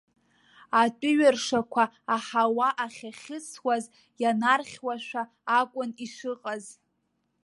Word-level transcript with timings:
Атәыҩа 0.81 1.29
ршақәа 1.35 1.83
аҳауа 2.15 2.67
ахьахьысуаз 2.83 3.83
ианархьуашәа 4.21 5.23
акәын 5.59 5.91
ишыҟаз. 6.05 6.65